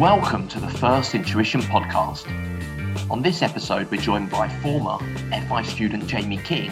[0.00, 2.28] Welcome to the First Intuition podcast.
[3.10, 4.98] On this episode, we're joined by former
[5.30, 6.68] FI student Jaimie King,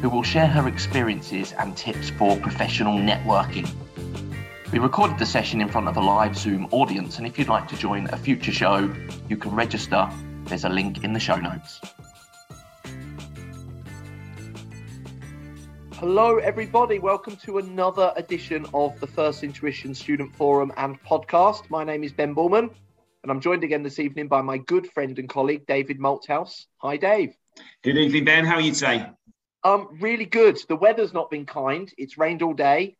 [0.00, 3.68] who will share her experiences and tips for professional networking.
[4.70, 7.66] We recorded the session in front of a live Zoom audience, and if you'd like
[7.66, 8.94] to join a future show,
[9.28, 10.08] you can register.
[10.44, 11.80] There's a link in the show notes.
[15.98, 16.98] Hello, everybody.
[16.98, 21.70] Welcome to another edition of the First Intuition Student Forum and podcast.
[21.70, 22.68] My name is Ben Borman,
[23.22, 26.66] and I'm joined again this evening by my good friend and colleague, David Malthouse.
[26.82, 27.34] Hi, Dave.
[27.82, 28.44] Good evening, Ben.
[28.44, 29.06] How are you today?
[29.64, 30.58] Um, really good.
[30.68, 31.90] The weather's not been kind.
[31.96, 32.98] It's rained all day.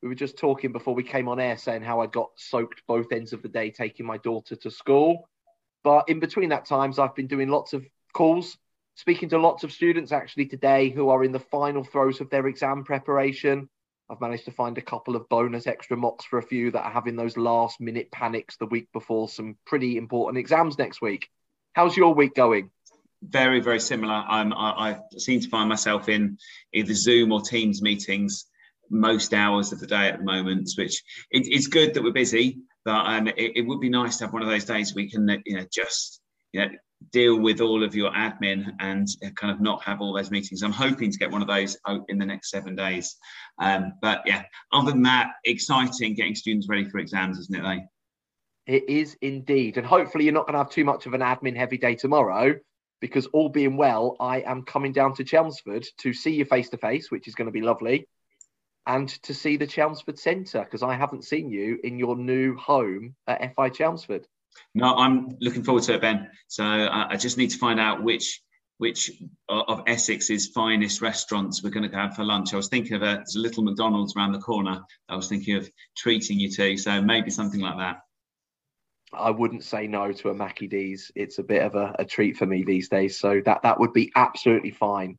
[0.00, 3.10] We were just talking before we came on air saying how I got soaked both
[3.10, 5.28] ends of the day taking my daughter to school.
[5.82, 8.56] But in between that times, I've been doing lots of calls
[8.96, 12.46] speaking to lots of students actually today who are in the final throes of their
[12.48, 13.68] exam preparation.
[14.10, 16.90] I've managed to find a couple of bonus extra mocks for a few that are
[16.90, 21.28] having those last minute panics the week before some pretty important exams next week.
[21.74, 22.70] How's your week going?
[23.22, 24.14] Very, very similar.
[24.14, 26.38] I'm, I, I seem to find myself in
[26.72, 28.46] either Zoom or Teams meetings
[28.88, 32.60] most hours of the day at the moment, which it, it's good that we're busy,
[32.84, 35.42] but um, it, it, would be nice to have one of those days we can,
[35.44, 36.20] you know, just
[36.52, 36.68] you know,
[37.10, 40.62] deal with all of your admin and kind of not have all those meetings.
[40.62, 43.16] I'm hoping to get one of those out in the next seven days.
[43.60, 47.62] Um, but yeah, other than that, exciting getting students ready for exams, isn't it?
[47.62, 47.84] They?
[48.66, 49.76] It is indeed.
[49.76, 52.56] And hopefully, you're not going to have too much of an admin heavy day tomorrow
[53.00, 56.78] because, all being well, I am coming down to Chelmsford to see you face to
[56.78, 58.08] face, which is going to be lovely,
[58.86, 63.14] and to see the Chelmsford Centre because I haven't seen you in your new home
[63.26, 64.26] at FI Chelmsford.
[64.74, 66.28] No, I'm looking forward to it, Ben.
[66.48, 68.40] So I, I just need to find out which
[68.78, 69.10] which
[69.48, 72.52] of Essex's finest restaurants we're going to have for lunch.
[72.52, 74.82] I was thinking of a, there's a little McDonald's around the corner.
[75.08, 78.00] I was thinking of treating you to, so maybe something like that.
[79.14, 81.10] I wouldn't say no to a Mackie D's.
[81.14, 83.92] It's a bit of a, a treat for me these days, so that that would
[83.92, 85.16] be absolutely fine.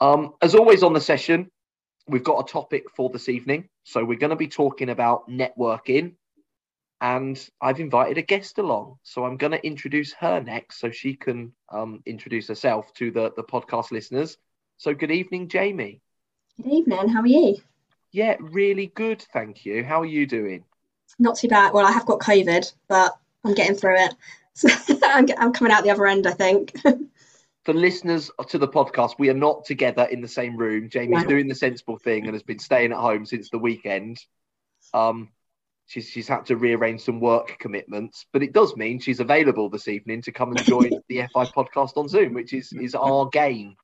[0.00, 1.50] Um, as always on the session,
[2.08, 3.68] we've got a topic for this evening.
[3.84, 6.14] So we're going to be talking about networking
[7.00, 8.98] and I've invited a guest along.
[9.02, 13.32] So I'm going to introduce her next so she can um, introduce herself to the,
[13.36, 14.36] the podcast listeners.
[14.76, 16.00] So, good evening, Jaimie.
[16.56, 17.08] Good evening.
[17.08, 17.56] How are you?
[18.12, 19.22] Yeah, really good.
[19.32, 19.84] Thank you.
[19.84, 20.64] How are you doing?
[21.18, 21.72] Not too bad.
[21.72, 24.14] Well, I have got COVID, but I'm getting through it.
[24.54, 24.68] So
[25.04, 26.78] I'm, I'm coming out the other end, I think.
[27.64, 30.88] For listeners to the podcast, we are not together in the same room.
[30.88, 31.28] Jaimie's no.
[31.28, 34.18] doing the sensible thing and has been staying at home since the weekend.
[34.94, 35.28] Um,
[35.90, 39.88] she's she's had to rearrange some work commitments, but it does mean she's available this
[39.88, 43.76] evening to come and join the FI podcast on Zoom, which is is our game.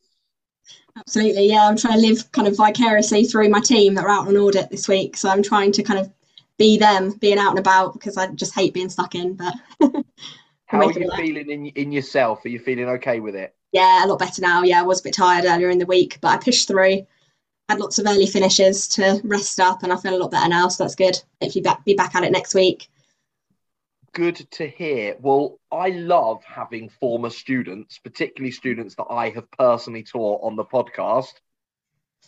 [0.96, 1.66] Absolutely, yeah.
[1.66, 4.70] I'm trying to live kind of vicariously through my team that are out on audit
[4.70, 6.10] this week, so I'm trying to kind of
[6.58, 9.34] be them, being out and about because I just hate being stuck in.
[9.34, 9.54] But
[10.66, 12.44] how are you feeling in in yourself?
[12.44, 13.54] Are you feeling okay with it?
[13.72, 14.62] Yeah, a lot better now.
[14.62, 17.04] Yeah, I was a bit tired earlier in the week, but I pushed through
[17.68, 20.68] had lots of early finishes to rest up, and I feel a lot better now.
[20.68, 21.20] So that's good.
[21.42, 22.88] Hopefully, back, be back at it next week.
[24.12, 25.16] Good to hear.
[25.20, 30.64] Well, I love having former students, particularly students that I have personally taught on the
[30.64, 31.34] podcast.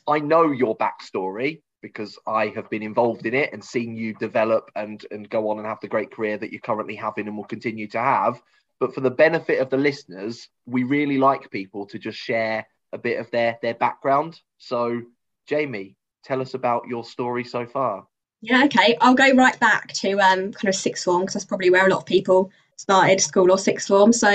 [0.06, 4.70] I know your backstory because I have been involved in it and seen you develop
[4.74, 7.44] and and go on and have the great career that you're currently having and will
[7.44, 8.40] continue to have.
[8.80, 12.98] But for the benefit of the listeners, we really like people to just share a
[12.98, 14.40] bit of their their background.
[14.58, 15.02] So
[15.48, 18.06] Jaimie, tell us about your story so far.
[18.40, 18.96] Yeah, okay.
[19.00, 21.90] I'll go right back to um, kind of sixth form because that's probably where a
[21.90, 24.12] lot of people started school or sixth form.
[24.12, 24.28] So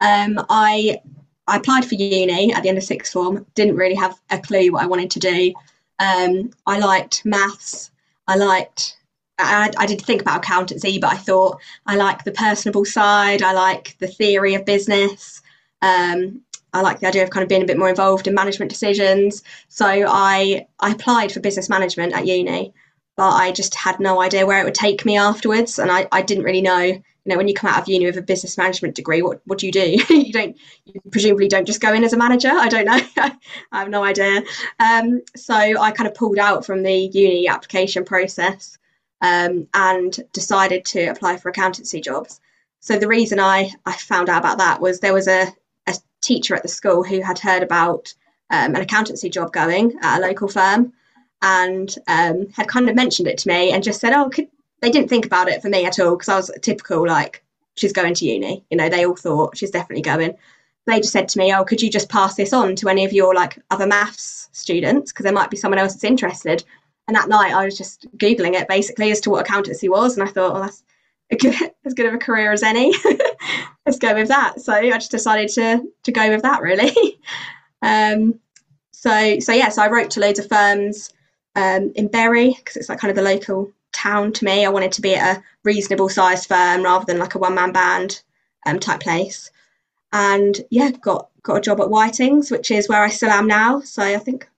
[0.00, 1.00] um, I
[1.46, 3.44] I applied for uni at the end of sixth form.
[3.54, 5.52] Didn't really have a clue what I wanted to do.
[5.98, 7.90] Um, I liked maths.
[8.26, 8.96] I liked.
[9.38, 13.42] I, I did think about accountancy, but I thought I like the personable side.
[13.42, 15.42] I like the theory of business.
[15.82, 18.70] Um, I like the idea of kind of being a bit more involved in management
[18.70, 19.42] decisions.
[19.68, 22.72] So I I applied for business management at uni,
[23.16, 26.22] but I just had no idea where it would take me afterwards, and I, I
[26.22, 26.80] didn't really know.
[27.24, 29.58] You know, when you come out of uni with a business management degree, what, what
[29.58, 29.96] do you do?
[30.08, 32.50] you don't you presumably don't just go in as a manager.
[32.50, 33.00] I don't know.
[33.72, 34.42] I have no idea.
[34.80, 38.76] Um, so I kind of pulled out from the uni application process
[39.20, 42.40] um, and decided to apply for accountancy jobs.
[42.80, 45.46] So the reason I, I found out about that was there was a,
[46.22, 48.14] teacher at the school who had heard about
[48.50, 50.92] um, an accountancy job going at a local firm
[51.42, 54.48] and um, had kind of mentioned it to me and just said, oh, could,
[54.80, 57.42] they didn't think about it for me at all because I was typical, like,
[57.74, 58.64] she's going to uni.
[58.70, 60.34] You know, they all thought she's definitely going.
[60.86, 63.12] They just said to me, oh, could you just pass this on to any of
[63.12, 66.64] your like other maths students because there might be someone else that's interested.
[67.06, 70.28] And that night I was just googling it basically as to what accountancy was, and
[70.28, 70.82] I thought, oh, that's
[71.84, 72.92] as good of a career as any.
[73.86, 74.60] Let's go with that.
[74.60, 77.18] So I just decided to to go with that really.
[77.82, 78.38] um,
[78.92, 81.12] so so yeah, so I wrote to loads of firms
[81.56, 84.64] um, in Bury because it's like kind of the local town to me.
[84.64, 87.72] I wanted to be at a reasonable sized firm rather than like a one man
[87.72, 88.22] band
[88.66, 89.50] um, type place.
[90.12, 93.80] And yeah, got got a job at Whiting's, which is where I still am now.
[93.80, 94.48] So I think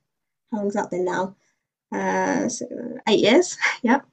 [0.50, 1.34] how long's that been now?
[1.92, 2.66] Uh, so
[3.08, 3.56] eight years.
[3.82, 4.04] yep.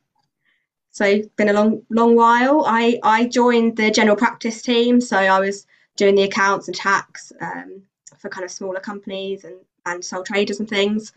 [0.92, 2.64] So it's been a long long while.
[2.68, 5.66] I I joined the general practice team, so I was
[5.96, 7.82] doing the accounts and tax um,
[8.18, 9.56] for kind of smaller companies and
[9.86, 11.14] and sole traders and things.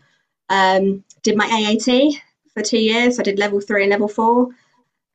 [0.49, 2.21] Um, did my AAT
[2.53, 3.19] for two years.
[3.19, 4.49] I did level three and level four,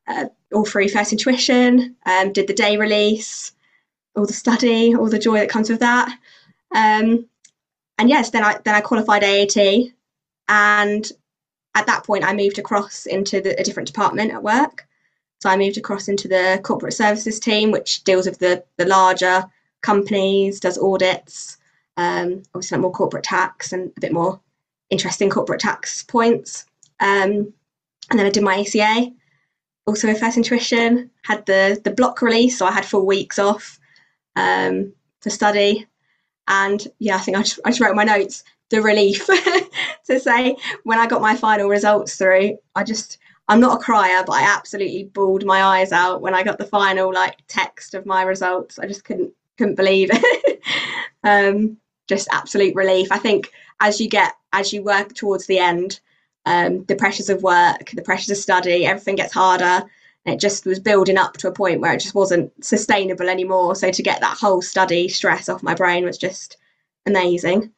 [0.07, 1.97] uh, all through First Intuition.
[2.07, 3.53] Um, did the day release,
[4.15, 6.09] all the study, all the joy that comes with that.
[6.75, 7.27] Um,
[7.99, 9.93] and yes, then I then I qualified AAT,
[10.49, 11.11] and
[11.75, 14.87] at that point I moved across into the, a different department at work.
[15.41, 19.45] So I moved across into the corporate services team, which deals with the the larger
[19.81, 21.57] companies, does audits,
[21.97, 24.41] um, obviously like more corporate tax and a bit more
[24.91, 26.67] interesting corporate tax points.
[27.01, 27.53] Um,
[28.11, 29.13] and then I did my ACA,
[29.87, 33.79] also with First Intuition, had the the block release, so I had four weeks off
[34.37, 34.93] um,
[35.23, 35.87] to study.
[36.49, 39.29] And yeah, I think I just, I just wrote my notes the relief
[40.11, 43.19] to say when I got my final results through, I just
[43.49, 46.65] I'm not a crier, but I absolutely bawled my eyes out when I got the
[46.65, 48.79] final like text of my results.
[48.79, 50.63] I just couldn't couldn't believe it.
[51.25, 51.77] um,
[52.07, 53.09] just absolute relief.
[53.11, 56.01] I think as you get as you work towards the end,
[56.47, 59.85] um, the pressures of work, the pressures of study, everything gets harder.
[60.27, 63.75] It just was building up to a point where it just wasn't sustainable anymore.
[63.75, 66.57] So to get that whole study stress off my brain was just
[67.07, 67.73] amazing.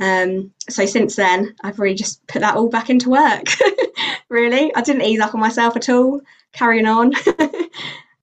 [0.00, 3.46] Um, so since then, I've really just put that all back into work.
[4.28, 6.20] really, I didn't ease up on myself at all.
[6.52, 7.14] Carrying on,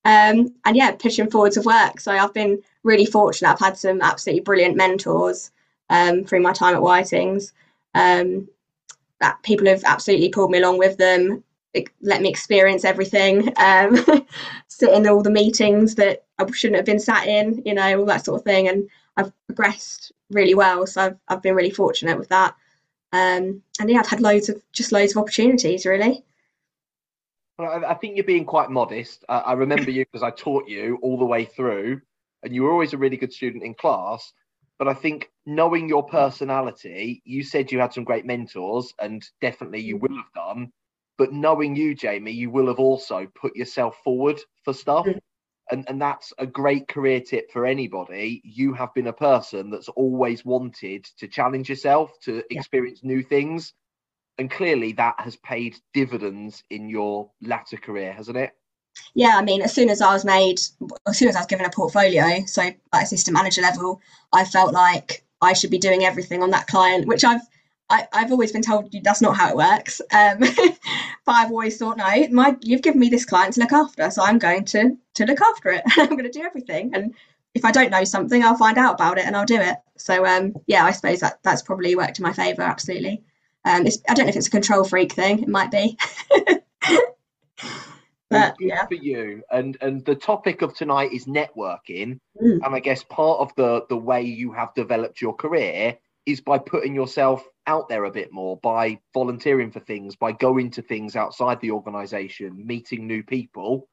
[0.06, 2.00] um, and yeah, pushing forwards of work.
[2.00, 3.50] So I've been really fortunate.
[3.50, 5.52] I've had some absolutely brilliant mentors
[5.90, 7.54] um, through my time at Whiting's.
[7.96, 8.48] Um,
[9.20, 11.44] that people have absolutely pulled me along with them,
[12.02, 13.98] let me experience everything, um,
[14.68, 18.06] sit in all the meetings that I shouldn't have been sat in, you know, all
[18.06, 18.68] that sort of thing.
[18.68, 18.90] And
[19.20, 22.56] I've progressed really well, so I've I've been really fortunate with that.
[23.12, 26.24] Um, and yeah, I've had loads of just loads of opportunities, really.
[27.58, 29.26] Well, I think you're being quite modest.
[29.28, 32.00] I remember you because I taught you all the way through,
[32.42, 34.32] and you were always a really good student in class.
[34.78, 39.82] But I think knowing your personality, you said you had some great mentors, and definitely
[39.82, 40.72] you will have done.
[41.18, 45.06] But knowing you, Jaimie, you will have also put yourself forward for stuff.
[45.72, 48.42] And, and that's a great career tip for anybody.
[48.44, 53.16] You have been a person that's always wanted to challenge yourself, to experience yeah.
[53.16, 53.74] new things.
[54.38, 58.54] And clearly that has paid dividends in your latter career, hasn't it?
[59.14, 60.60] yeah, I mean, as soon as I was made,
[61.08, 64.02] as soon as I was given a portfolio, so at assistant manager level,
[64.34, 67.42] I felt like I should be doing everything on that client, which I've
[67.90, 70.00] I, have always been told that's not how it works.
[70.14, 70.40] Um,
[71.26, 74.24] but I've always thought, no, my you've given me this client to look after, so
[74.24, 75.84] I'm going to to look after it.
[75.98, 77.14] I'm going to do everything, and
[77.56, 79.78] if I don't know something, I'll find out about it and I'll do it.
[79.98, 82.62] So um, yeah, I suppose that that's probably worked in my favour.
[82.62, 83.24] Absolutely.
[83.66, 85.44] Um, I don't know if it's a control freak thing.
[85.44, 85.98] It might be.
[88.30, 88.86] But, yeah.
[88.86, 89.42] for you.
[89.52, 92.20] And and the topic of tonight is networking.
[92.42, 92.60] Mm.
[92.64, 96.60] And I guess part of the the way you have developed your career is by
[96.60, 101.16] putting yourself out there a bit more, by volunteering for things, by going to things
[101.16, 103.88] outside the organization, meeting new people.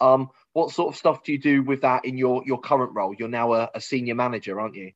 [0.00, 3.14] Um, what sort of stuff do you do with that in your your current role?
[3.16, 4.90] You're now a, a senior manager, aren't you?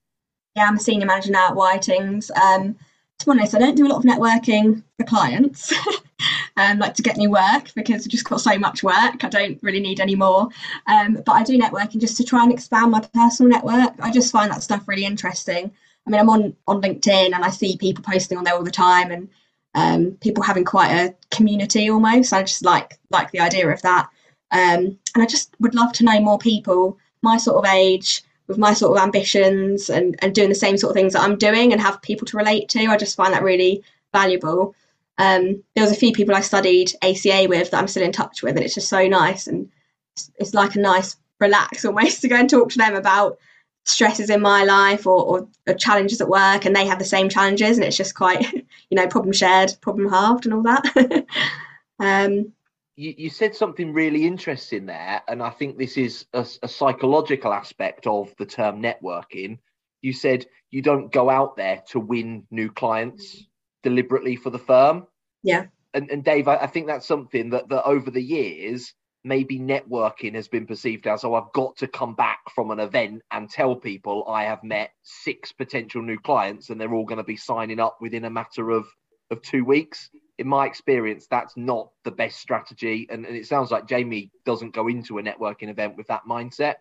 [0.57, 2.31] Yeah, I'm a senior manager now at Whiting's.
[2.33, 2.77] Um,
[3.19, 5.73] to be honest, I don't do a lot of networking for clients.
[6.57, 9.23] um, like to get new work because I've just got so much work.
[9.23, 10.49] I don't really need any more.
[10.87, 13.95] Um, but I do networking just to try and expand my personal network.
[14.01, 15.71] I just find that stuff really interesting.
[16.07, 18.71] I mean, I'm on on LinkedIn and I see people posting on there all the
[18.71, 19.29] time and
[19.75, 22.33] um, people having quite a community almost.
[22.33, 24.09] I just like like the idea of that.
[24.53, 28.59] Um, and I just would love to know more people my sort of age with
[28.59, 31.73] my sort of ambitions and, and doing the same sort of things that I'm doing
[31.73, 32.87] and have people to relate to.
[32.87, 33.83] I just find that really
[34.13, 34.75] valuable.
[35.19, 38.43] Um, there was a few people I studied ACA with that I'm still in touch
[38.43, 39.47] with, and it's just so nice.
[39.47, 39.71] And
[40.13, 43.39] it's, it's like a nice relax almost to go and talk to them about
[43.87, 47.29] stresses in my life or, or, or, challenges at work, and they have the same
[47.29, 48.53] challenges, and it's just quite,
[48.91, 51.25] you know, problem shared, problem halved, and all that.
[52.01, 52.53] um,
[52.97, 57.53] you, you, said something really interesting there, and I think this is a, a psychological
[57.53, 59.59] aspect of the term networking.
[60.03, 63.45] You said you don't go out there to win new clients
[63.83, 65.07] deliberately for the firm.
[65.43, 65.67] Yeah.
[65.95, 68.93] And, and Dave, I, I think that's something that, that over the years,
[69.27, 73.23] maybe networking has been perceived as, oh, I've got to come back from an event
[73.33, 77.25] and tell people I have met six potential new clients and they're all going to
[77.25, 78.87] be signing up within a matter of,
[79.33, 80.11] of two weeks.
[80.39, 83.09] In my experience, that's not the best strategy.
[83.11, 86.77] And, and it sounds like Jaimie doesn't go into a networking event with that mindset.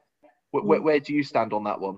[0.52, 1.98] Where, where, where do you stand on that one?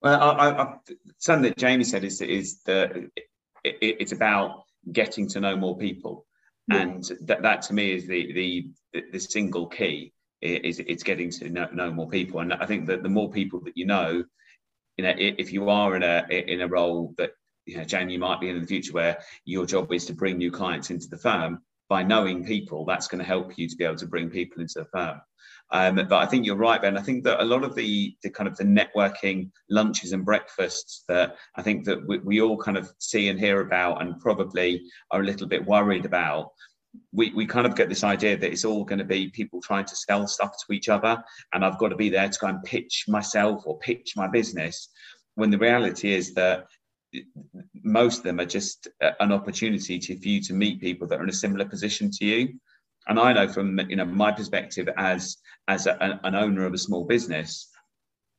[0.00, 0.74] Well, I, I,
[1.18, 6.24] something that Jaimie said is, is that it, it's about getting to know more people
[6.70, 11.48] and that, that to me is the, the the single key is it's getting to
[11.48, 12.40] know, know more people.
[12.40, 14.24] And i think that the more people that you know
[14.96, 17.32] you know if you are in a in a role that
[17.66, 20.38] you know jan you might be in the future where your job is to bring
[20.38, 23.84] new clients into the firm by knowing people that's going to help you to be
[23.84, 25.20] able to bring people into the firm
[25.70, 26.96] um, but I think you're right, Ben.
[26.96, 31.04] I think that a lot of the, the kind of the networking lunches and breakfasts
[31.08, 34.82] that I think that we, we all kind of see and hear about and probably
[35.10, 36.52] are a little bit worried about
[37.12, 39.84] we, we kind of get this idea that it's all going to be people trying
[39.84, 41.22] to sell stuff to each other
[41.52, 44.88] and i've got to be there to go and pitch myself or pitch my business
[45.34, 46.66] when the reality is that
[47.84, 48.88] most of them are just
[49.20, 52.24] an opportunity to, for you to meet people that are in a similar position to
[52.24, 52.48] you
[53.08, 55.36] and I know from you know my perspective as
[55.66, 57.68] as a, an owner of a small business,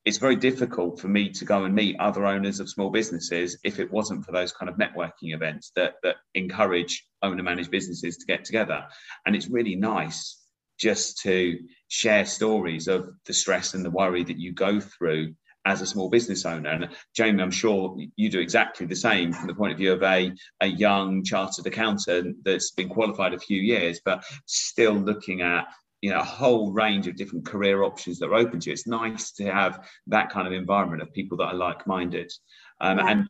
[0.05, 3.79] it's very difficult for me to go and meet other owners of small businesses if
[3.79, 8.25] it wasn't for those kind of networking events that that encourage owner managed businesses to
[8.25, 8.85] get together.
[9.25, 10.38] And it's really nice
[10.79, 11.59] just to
[11.89, 15.33] share stories of the stress and the worry that you go through
[15.69, 16.69] as a small business owner.
[16.69, 20.01] And Jamie, I'm sure you do exactly the same from the point of view of
[20.01, 25.67] a, a young chartered accountant that's been qualified a few years, but still looking at
[26.01, 28.73] you know a whole range of different career options that are open to you.
[28.73, 32.31] It's nice to have that kind of environment of people that are like-minded.
[32.81, 33.11] Um, yeah.
[33.11, 33.27] And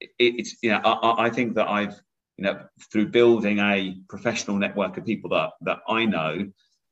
[0.00, 2.00] it, it's you know I, I think that I've
[2.38, 6.50] you know through building a professional network of people that that I know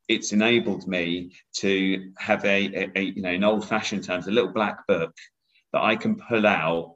[0.08, 4.30] it's enabled me to have a, a, a you know in old fashioned terms a
[4.30, 5.14] little black book
[5.72, 6.94] that I can pull out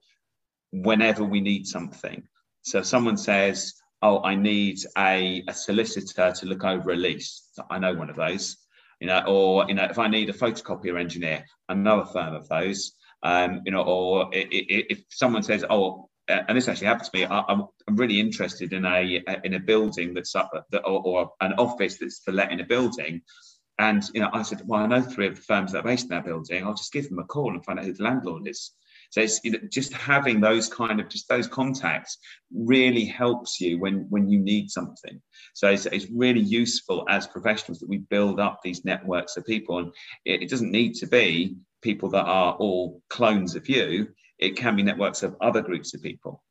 [0.73, 2.23] whenever we need something.
[2.63, 7.79] So someone says, "Oh, I need a, a solicitor to look over a lease," I
[7.79, 8.57] know one of those.
[9.01, 12.35] You know, or you know, if I need a photocopier engineer, I know a firm
[12.35, 12.93] of those.
[13.23, 17.25] Um, you know, or if someone says, "Oh, Uh, and this actually happened to me.
[17.25, 21.55] I, am really interested in a uh, in a building that's up or, or, an
[21.55, 23.23] office that's for let in a building.
[23.79, 26.05] And you know, I said, well, I know three of the firms that are based
[26.05, 26.65] in that building.
[26.65, 28.73] I'll just give them a call and find out who the landlord is.
[29.11, 32.19] So it's you know, just having those kind of just those contacts
[32.55, 35.21] really helps you when when you need something.
[35.55, 39.79] So it's, it's really useful as professionals that we build up these networks of people,
[39.79, 39.93] and
[40.25, 44.09] it, it doesn't need to be people that are all clones of you
[44.41, 46.43] it can be networks of other groups of people.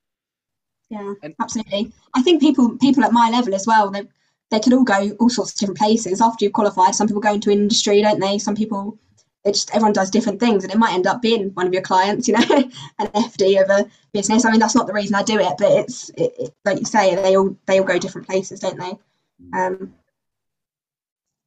[0.90, 1.92] Yeah absolutely.
[2.16, 4.04] I think people people at my level as well they
[4.52, 6.22] they could all go all sorts of different places.
[6.22, 8.38] After you've qualified some people go into industry don't they?
[8.40, 8.98] Some people
[9.46, 11.82] it just everyone does different things and it might end up being one of your
[11.82, 12.46] clients you know
[13.00, 14.46] an fd of a business.
[14.46, 16.86] I mean that's not the reason i do it but it's it, it, like you
[16.86, 18.94] say they all they all go different places don't they?
[19.58, 19.94] Um,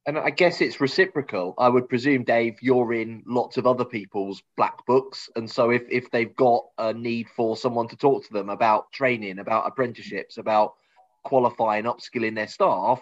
[0.05, 1.53] and I guess it's reciprocal.
[1.57, 5.83] I would presume, Dave, you're in lots of other people's black books, and so if
[5.89, 10.37] if they've got a need for someone to talk to them about training, about apprenticeships,
[10.37, 10.73] about
[11.23, 13.01] qualifying, upskilling their staff,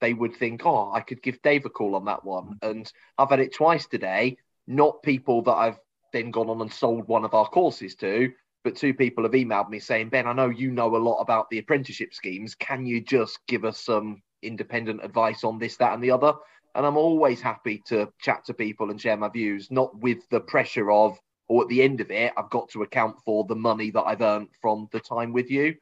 [0.00, 2.58] they would think, oh, I could give Dave a call on that one.
[2.62, 4.38] And I've had it twice today.
[4.66, 5.78] Not people that I've
[6.12, 8.32] then gone on and sold one of our courses to,
[8.64, 11.50] but two people have emailed me saying, Ben, I know you know a lot about
[11.50, 12.54] the apprenticeship schemes.
[12.54, 16.34] Can you just give us some independent advice on this, that, and the other.
[16.74, 20.40] And I'm always happy to chat to people and share my views, not with the
[20.40, 21.18] pressure of,
[21.48, 24.22] or at the end of it, I've got to account for the money that I've
[24.22, 25.74] earned from the time with you.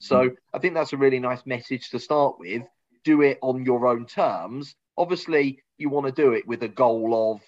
[0.00, 0.36] So mm.
[0.52, 2.64] I think that's a really nice message to start with.
[3.04, 4.74] Do it on your own terms.
[4.98, 7.40] Obviously, you want to do it with a goal of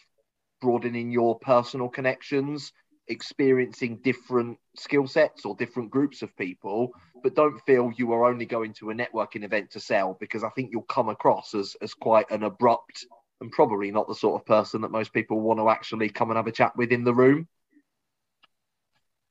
[0.60, 2.72] broadening your personal connections,
[3.08, 6.90] experiencing different skill sets or different groups of people
[7.22, 10.48] but don't feel you are only going to a networking event to sell because i
[10.50, 13.04] think you'll come across as, as quite an abrupt
[13.40, 16.36] and probably not the sort of person that most people want to actually come and
[16.36, 17.46] have a chat with in the room.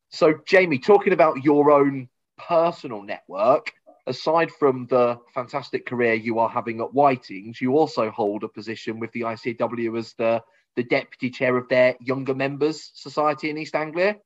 [0.09, 3.73] So jaimie talking about your own personal network
[4.05, 8.99] aside from the fantastic career you are having at whitings you also hold a position
[8.99, 10.41] with the icaew as the
[10.75, 14.17] the deputy chair of their younger members society in East Anglia?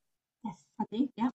[0.44, 1.10] Yes, I do.
[1.18, 1.30] Yeah.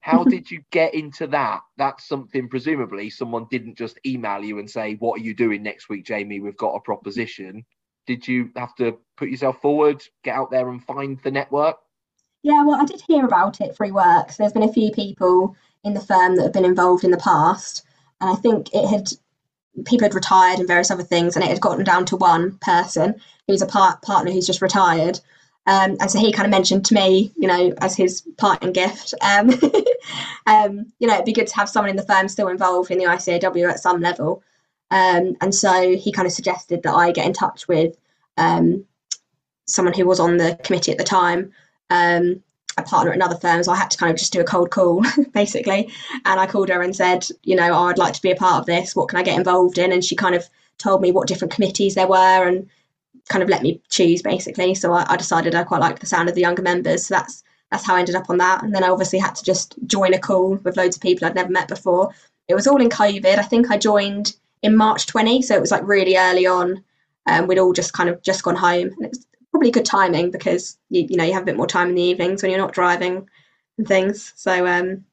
[0.00, 1.60] How did you get into that?
[1.76, 5.88] That's something presumably someone didn't just email you and say, "What are you doing next
[5.88, 6.42] week, Jaimie?
[6.42, 7.64] We've got a proposition."
[8.06, 11.76] Did you have to put yourself forward, get out there and find the network?
[12.42, 14.30] Yeah, well, I did hear about it through work.
[14.30, 17.16] So there's been a few people in the firm that have been involved in the
[17.16, 17.86] past,
[18.20, 19.08] and I think it had
[19.86, 23.20] people had retired and various other things, and it had gotten down to one person
[23.46, 25.20] who's a part, partner who's just retired.
[25.66, 29.14] Um, and so he kind of mentioned to me, you know, as his parting gift,
[29.22, 29.50] um,
[30.46, 32.98] um, you know, it'd be good to have someone in the firm still involved in
[32.98, 34.42] the ICAEW at some level.
[34.90, 37.96] Um, and so he kind of suggested that I get in touch with
[38.36, 38.84] um,
[39.66, 41.52] someone who was on the committee at the time,
[41.88, 42.42] um,
[42.76, 43.62] a partner at another firm.
[43.62, 45.90] So I had to kind of just do a cold call, basically.
[46.24, 48.60] And I called her and said, you know, oh, I'd like to be a part
[48.60, 48.96] of this.
[48.96, 49.92] What can I get involved in?
[49.92, 52.68] And she kind of told me what different committees there were and
[53.28, 54.74] kind of let me choose basically.
[54.74, 57.06] So I, I, decided I quite liked the sound of the younger members.
[57.06, 58.62] So that's that's how I ended up on that.
[58.62, 61.34] And then I obviously had to just join a call with loads of people I'd
[61.34, 62.10] never met before.
[62.46, 63.38] It was all in COVID.
[63.38, 66.84] I think I joined in March 20, so it was like really early on.
[67.26, 70.32] Um, we'd all just kind of just gone home, and it was probably good timing
[70.32, 72.60] because you you know you have a bit more time in the evenings when you're
[72.60, 73.28] not driving
[73.78, 74.32] and things.
[74.34, 75.04] So um,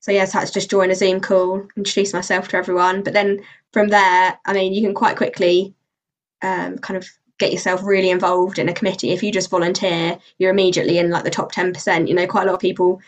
[0.00, 2.56] so yes, yeah, so I had to just join a Zoom call, introduce myself to
[2.56, 3.04] everyone.
[3.04, 5.74] But then from there, I mean, you can quite quickly
[6.42, 7.08] um, kind of
[7.38, 9.12] get yourself really involved in a committee.
[9.12, 12.08] If you just volunteer, you're immediately in like the top 10%.
[12.08, 13.00] You know, quite a lot of people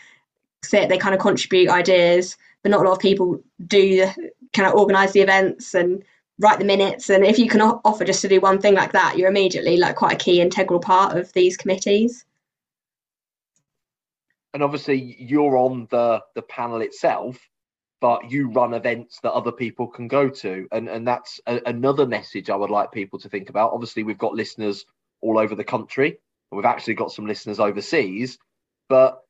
[0.63, 4.09] sit, they kind of contribute ideas, but not a lot of people do
[4.53, 6.01] kind of organise the events and
[6.39, 7.09] write the minutes.
[7.09, 9.95] And if you can offer just to do one thing like that, you're immediately like
[9.95, 12.25] quite a key integral part of these committees.
[14.53, 17.37] And obviously, you're on the the panel itself
[17.99, 22.05] but you run events that other people can go to and and that's a, another
[22.05, 24.85] message i would like people to think about obviously we've got listeners
[25.21, 28.37] all over the country and we've actually got some listeners overseas
[28.89, 29.21] but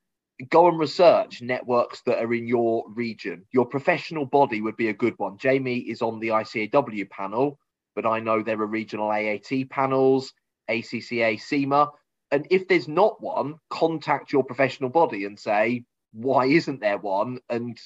[0.49, 4.93] go and research networks that are in your region your professional body would be a
[4.93, 7.59] good one jaimie is on the icaew panel
[7.95, 10.33] but i know there are regional aat panels
[10.69, 11.89] acca cima
[12.31, 17.39] and if there's not one contact your professional body and say why isn't there one
[17.49, 17.79] and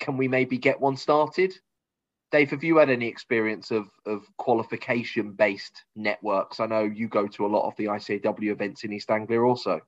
[0.00, 1.54] can we maybe get one started?
[2.32, 6.60] Dave, have you had any experience of, of qualification based networks?
[6.60, 9.80] I know you go to a lot of the ICAEW events in East Anglia also.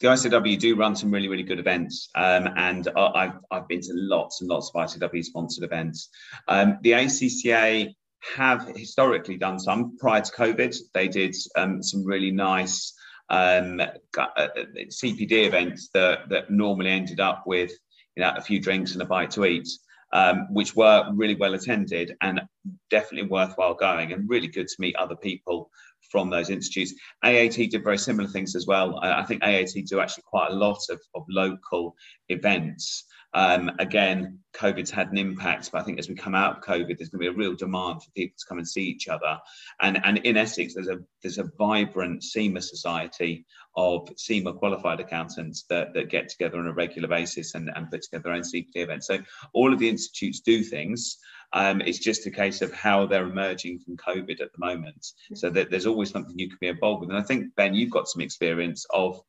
[0.00, 3.92] The ICAEW do run some really, really good events, um, and I've, I've been to
[3.92, 6.08] lots and lots of ICAEW sponsored events.
[6.48, 7.94] Um, the ACCA
[8.36, 10.74] have historically done some prior to COVID.
[10.94, 12.94] They did um, some really nice
[13.28, 17.70] um, uh, CPD events that, that normally ended up with
[18.16, 19.68] you know, a few drinks and a bite to eat,
[20.12, 22.40] um, which were really well attended and
[22.90, 25.70] definitely worthwhile going and really good to meet other people
[26.10, 26.94] from those institutes.
[27.24, 28.98] AAT did very similar things as well.
[29.02, 31.94] I think AAT do actually quite a lot of, of local
[32.28, 36.64] events um, again, COVID's had an impact, but I think as we come out of
[36.64, 39.06] COVID, there's going to be a real demand for people to come and see each
[39.06, 39.38] other.
[39.80, 43.46] And, and in Essex, there's a there's a vibrant CIMA society
[43.76, 48.02] of CIMA qualified accountants that, that get together on a regular basis and, and put
[48.02, 49.06] together their own CPD events.
[49.06, 49.18] So
[49.52, 51.18] all of the institutes do things.
[51.52, 55.12] Um, it's just a case of how they're emerging from COVID at the moment.
[55.34, 57.10] So that there's always something you can be involved with.
[57.10, 59.20] And I think Ben, you've got some experience of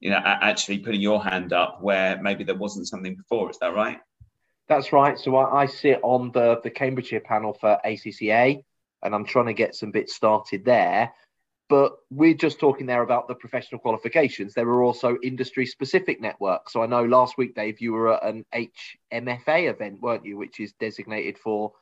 [0.00, 3.50] you know, actually putting your hand up where maybe there wasn't something before.
[3.50, 4.00] Is that right?
[4.66, 5.18] That's right.
[5.18, 8.64] So I, I sit on the the Cambridgeshire panel for ACCA,
[9.02, 11.12] and I'm trying to get some bits started there.
[11.70, 14.54] But we're just talking there about the professional qualifications.
[14.54, 16.72] There are also industry specific networks.
[16.72, 20.58] So I know last week, Dave, you were at an HFMA event, weren't you, which
[20.58, 21.72] is designated for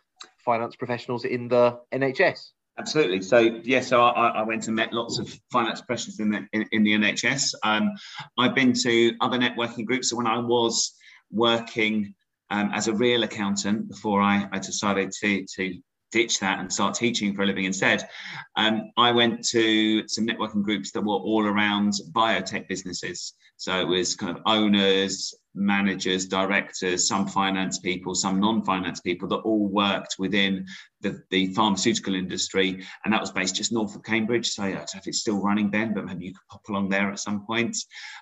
[0.45, 2.51] finance professionals in the NHS?
[2.79, 3.23] Absolutely.
[3.23, 6.67] So yeah, so I, I, went and met lots of finance professionals in the in,
[6.71, 7.55] in the NHS.
[7.65, 7.93] Um,
[8.39, 10.11] I've been to other networking groups.
[10.11, 10.95] So when I was
[11.33, 12.15] working
[12.51, 16.95] um, as a real accountant before I, I decided to to ditch that and start
[16.95, 18.09] teaching for a living instead,
[18.57, 23.35] um, I went to some networking groups that were all around biotech businesses.
[23.59, 29.39] So it was kind of owners, managers, directors, some finance people, some non-finance people that
[29.39, 30.65] all worked within
[31.01, 32.85] the, the pharmaceutical industry.
[33.05, 34.51] And that was based just north of Cambridge.
[34.51, 36.89] So I don't know if it's still running then, but maybe you could pop along
[36.89, 37.77] there at some point.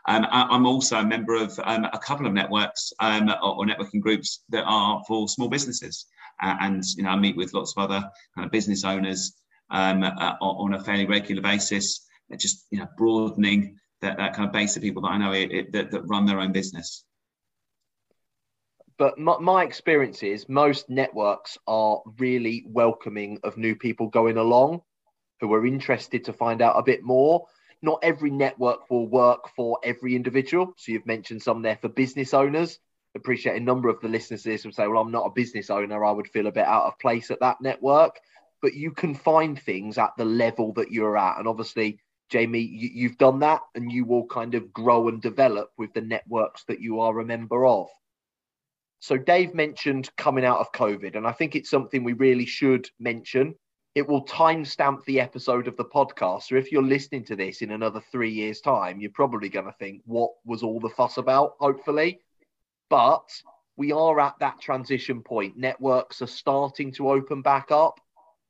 [0.08, 3.66] Um, I, am also a member of um, a couple of networks um, or, or,
[3.66, 6.06] networking groups that are for small businesses.
[6.42, 8.00] Uh, and, you know, I meet with lots of other
[8.34, 9.34] kind of business owners
[9.70, 12.06] um, uh, on a fairly regular basis,
[12.38, 15.52] just, you know, broadening that, that kind of base of people that I know it,
[15.52, 17.04] it, that, that run their own business.
[18.98, 24.82] But my, my experience is most networks are really welcoming of new people going along
[25.40, 27.46] who are interested to find out a bit more.
[27.82, 30.72] Not every network will work for every individual.
[30.78, 32.78] So you've mentioned some there for business owners.
[33.14, 35.68] Appreciate a number of the listeners to this would say, Well, I'm not a business
[35.68, 36.04] owner.
[36.04, 38.18] I would feel a bit out of place at that network.
[38.62, 41.38] But you can find things at the level that you're at.
[41.38, 41.98] And obviously,
[42.32, 46.00] Jaimie, you, have done that and you will kind of grow and develop with the
[46.00, 47.88] networks that you are a member of.
[49.00, 52.88] So Dave mentioned coming out of COVID, and I think it's something we really should
[52.98, 53.54] mention.
[53.94, 56.44] It will timestamp the episode of the podcast.
[56.44, 59.76] So if you're listening to this in another three years' time, you're probably going to
[59.78, 61.54] think, what was all the fuss about?
[61.60, 62.20] Hopefully.
[62.90, 63.28] But
[63.76, 65.56] we are at that transition point.
[65.56, 68.00] Networks are starting to open back up.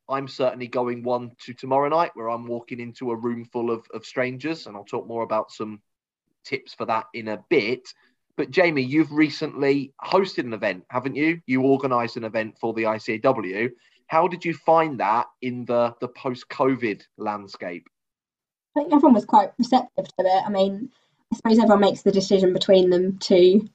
[0.08, 3.86] I'm certainly going one to tomorrow night where I'm walking into a room full of,
[3.92, 5.80] of strangers, and I'll talk more about some
[6.44, 7.88] tips for that in a bit.
[8.36, 11.40] But Jaimie, you've recently hosted an event, haven't you?
[11.46, 13.70] You organised an event for the ICAEW.
[14.08, 17.88] How did you find that in the, the post COVID landscape?
[18.76, 20.42] I think everyone was quite receptive to it.
[20.46, 20.90] I mean,
[21.32, 23.68] I suppose everyone makes the decision between them to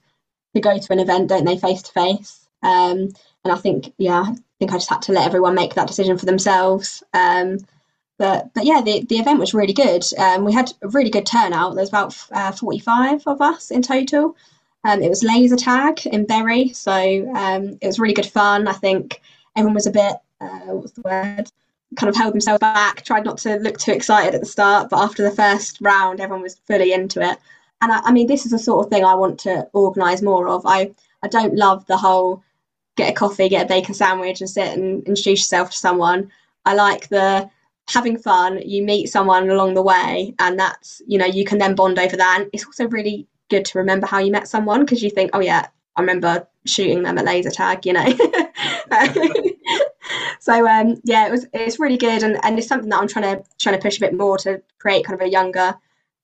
[0.54, 2.46] to go to an event, don't they, face to face?
[2.62, 3.08] Um,
[3.44, 4.26] and I think, yeah,
[4.62, 7.02] think I just had to let everyone make that decision for themselves.
[7.14, 7.58] Um,
[8.16, 10.04] but but yeah, the, the event was really good.
[10.16, 11.74] Um, we had a really good turnout.
[11.74, 14.36] There's about uh, 45 of us in total.
[14.84, 16.92] Um, it was laser tag in Bury, so
[17.34, 18.68] um, it was really good fun.
[18.68, 19.20] I think
[19.56, 21.50] everyone was a bit, uh, what's the word?
[21.96, 25.02] Kind of held themselves back, tried not to look too excited at the start, but
[25.02, 27.38] after the first round, everyone was fully into it.
[27.80, 30.48] And I, I mean, this is the sort of thing I want to organise more
[30.48, 30.62] of.
[30.64, 32.42] I, I don't love the whole
[32.96, 36.30] get a coffee, get a bacon sandwich, and sit and introduce yourself to someone.
[36.64, 37.50] I like the
[37.88, 38.60] having fun.
[38.64, 42.16] You meet someone along the way, and that's you know you can then bond over
[42.16, 42.40] that.
[42.40, 45.40] And it's also really good to remember how you met someone because you think, oh
[45.40, 48.06] yeah, I remember shooting them at laser tag, you know.
[50.40, 53.36] so um, yeah, it was it's really good, and, and it's something that I'm trying
[53.36, 55.74] to trying to push a bit more to create kind of a younger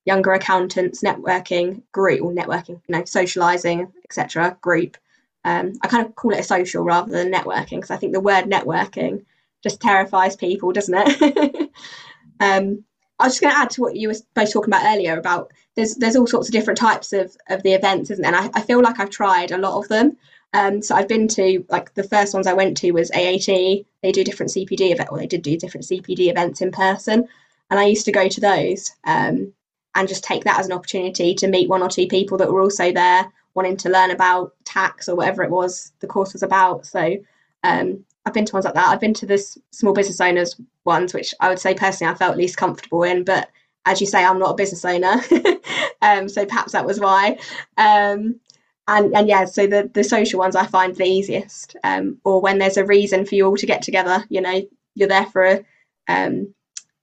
[0.05, 4.57] younger accountants networking group or networking, you know, socializing, etc.
[4.61, 4.97] group.
[5.45, 8.19] Um, I kind of call it a social rather than networking because I think the
[8.19, 9.25] word networking
[9.63, 11.71] just terrifies people, doesn't it?
[12.39, 12.83] um,
[13.19, 15.51] I was just going to add to what you were both talking about earlier about
[15.75, 18.33] there's there's all sorts of different types of, of the events, isn't there?
[18.33, 20.17] And I, I feel like I've tried a lot of them.
[20.53, 23.45] Um, so I've been to like the first ones I went to was AAT.
[23.47, 27.27] They do different CPD event, or they did do different CPD events in person,
[27.69, 29.53] and I used to go to those um,
[29.95, 32.61] and just take that as an opportunity to meet one or two people that were
[32.61, 36.85] also there wanting to learn about tax or whatever it was the course was about.
[36.85, 37.17] So
[37.63, 38.87] um, I've been to ones like that.
[38.87, 42.37] I've been to this small business owners ones, which I would say personally I felt
[42.37, 43.25] least comfortable in.
[43.25, 43.49] But
[43.85, 45.21] as you say, I'm not a business owner,
[46.01, 47.37] um, so perhaps that was why.
[47.75, 48.39] Um,
[48.87, 52.59] and and yeah, so the the social ones I find the easiest, um, or when
[52.59, 54.23] there's a reason for you all to get together.
[54.29, 54.61] You know,
[54.95, 55.65] you're there for a
[56.07, 56.53] um,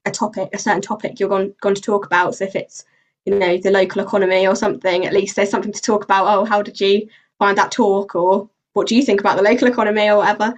[0.07, 2.35] a topic, a certain topic you're going going to talk about.
[2.35, 2.85] So if it's
[3.27, 6.27] you know the local economy or something, at least there's something to talk about.
[6.27, 7.09] Oh, how did you
[7.39, 10.55] find that talk, or what do you think about the local economy, or whatever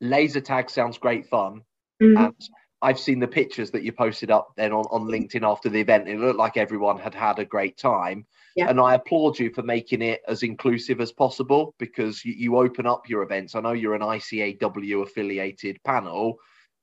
[0.00, 1.62] laser tag sounds great fun.
[2.02, 2.26] Mm.
[2.26, 2.34] And
[2.80, 6.08] I've seen the pictures that you posted up then on, on LinkedIn after the event.
[6.08, 8.26] It looked like everyone had had a great time.
[8.54, 8.68] Yeah.
[8.68, 12.86] And I applaud you for making it as inclusive as possible because you, you open
[12.86, 13.54] up your events.
[13.54, 16.38] I know you're an ICAEW affiliated panel,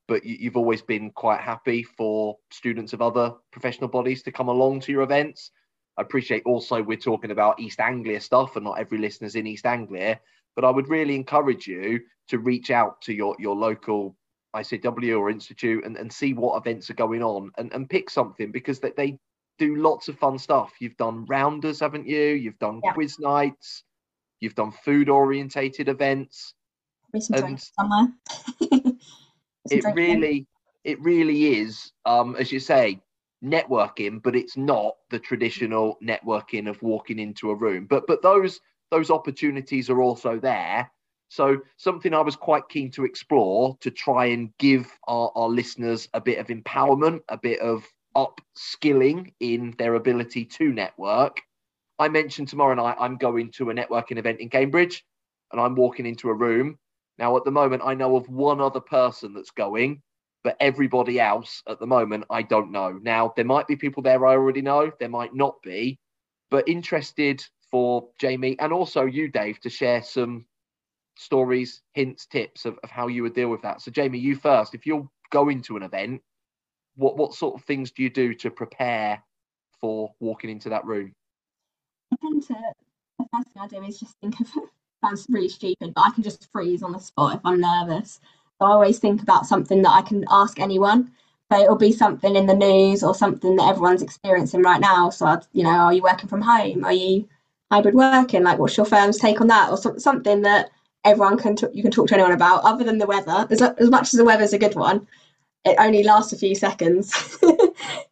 [0.08, 4.50] but you, you've always been quite happy for students of other professional bodies to come
[4.50, 5.52] along to your events.
[5.98, 9.66] I appreciate also we're talking about East Anglia stuff and not every listener's in East
[9.66, 10.20] Anglia,
[10.56, 14.16] but I would really encourage you to reach out to your, your local
[14.56, 18.52] ICAEW or institute and, and see what events are going on and, and pick something
[18.52, 19.20] because they, they
[19.58, 20.74] do lots of fun stuff.
[20.80, 22.20] You've done rounders, haven't you?
[22.20, 22.94] You've done yeah.
[22.94, 23.84] quiz nights,
[24.40, 26.54] you've done food orientated events.
[27.78, 28.08] Somewhere.
[29.72, 30.48] it really,
[30.84, 33.02] it really is, um, as you say,
[33.44, 37.86] networking, but it's not the traditional networking of walking into a room.
[37.86, 38.60] But but those
[38.92, 40.90] those opportunities are also there
[41.30, 46.08] so, something I was quite keen to explore to try and give our, our listeners
[46.14, 47.84] a bit of empowerment, a bit of
[48.16, 51.42] upskilling in their ability to network.
[52.00, 55.04] I mentioned tomorrow night I'm going to a networking event in Cambridge
[55.52, 56.78] and I'm walking into a room.
[57.18, 60.02] Now, at the moment, I know of one other person that's going,
[60.44, 63.00] but everybody else at the moment, I don't know.
[63.02, 66.00] Now, there might be people there I already know, there might not be,
[66.52, 70.46] but interested for Jaimie and also you, Dave, to share some
[71.18, 73.82] stories, hints, tips of, of how you would deal with that.
[73.82, 74.76] So, Jaimie, you first.
[74.76, 76.22] If you're going to an event,
[76.96, 79.22] what what sort of things do you do to prepare
[79.82, 81.14] for walking into that room?
[82.14, 82.56] I tend to
[83.20, 84.48] the first thing I do is just think of
[85.06, 88.20] sounds really stupid, but I can just freeze on the spot if I'm nervous.
[88.60, 91.12] So I always think about something that I can ask anyone.
[91.52, 95.10] So it'll be something in the news or something that everyone's experiencing right now.
[95.10, 96.84] So I'd, you know, are you working from home?
[96.84, 97.28] Are you
[97.72, 98.44] hybrid working?
[98.44, 99.70] Like, what's your firm's take on that?
[99.70, 100.72] Or so, something that
[101.04, 103.92] everyone can t- you can talk to anyone about other than the weather as, as
[103.92, 105.06] much as the weather's a good one
[105.64, 107.38] it only lasts a few seconds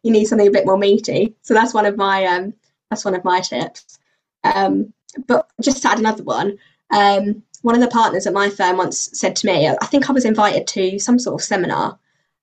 [0.04, 2.54] you need something a bit more meaty so that's one of my um
[2.88, 3.98] that's one of my tips
[4.44, 4.92] um
[5.26, 6.58] but just to add another one,
[6.94, 10.12] um, one of the partners at my firm once said to me, I think I
[10.12, 11.98] was invited to some sort of seminar,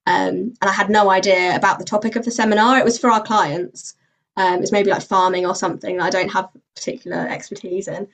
[0.06, 2.78] um, and I had no idea about the topic of the seminar.
[2.78, 3.96] It was for our clients.
[4.36, 8.08] Um, it was maybe like farming or something that I don't have particular expertise in.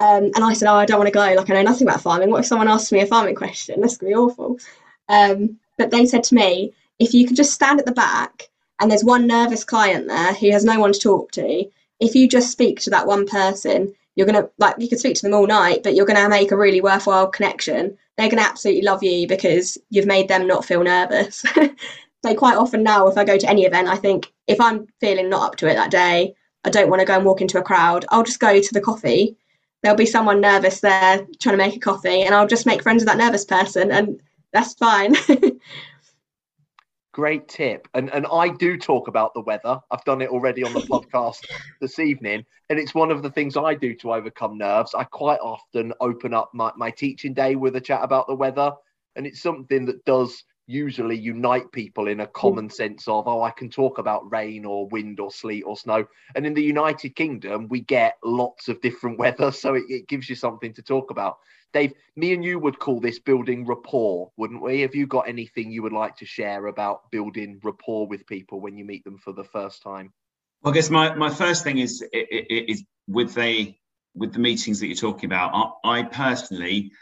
[0.00, 1.34] Um, and I said, Oh, I don't want to go.
[1.34, 2.30] Like, I know nothing about farming.
[2.30, 3.80] What if someone asks me a farming question?
[3.80, 4.58] That's going to be awful.
[5.08, 8.48] Um, but they said to me, If you could just stand at the back
[8.80, 11.64] and there's one nervous client there who has no one to talk to,
[12.00, 15.22] if you just speak to that one person, you're to, like, you could speak to
[15.22, 17.96] them all night, but you're to make a really worthwhile connection.
[18.16, 21.44] They're to absolutely love you because you've made them not feel nervous.
[22.24, 25.28] so, quite often now, if I go to any event, I think if I'm feeling
[25.28, 27.62] not up to it that day, I don't want to go and walk into a
[27.62, 29.36] crowd, I'll just go to the coffee
[29.82, 33.02] there'll be someone nervous there trying to make a coffee and I'll just make friends
[33.02, 34.20] with that nervous person and
[34.52, 35.14] that's fine.
[37.12, 37.88] Great tip.
[37.94, 39.80] And and I do talk about the weather.
[39.90, 41.44] I've done it already on the podcast
[41.80, 42.44] this evening.
[42.68, 44.94] And it's one of the things I do to overcome nerves.
[44.94, 48.72] I quite often open up my, my teaching day with a chat about the weather.
[49.16, 52.72] And it's something that does usually unite people in a common mm.
[52.72, 56.46] sense of oh i can talk about rain or wind or sleet or snow and
[56.46, 60.36] in the united kingdom we get lots of different weather so it, it, gives you
[60.36, 61.38] something to talk about
[61.72, 65.70] dave me and you would call this building rapport wouldn't we have you got anything
[65.70, 69.32] you would like to share about building rapport with people when you meet them for
[69.32, 70.12] the first time
[70.62, 73.74] well, i guess my, my first thing is is with the
[74.14, 76.92] with the meetings that you're talking about I, I personally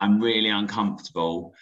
[0.00, 1.54] i'm really uncomfortable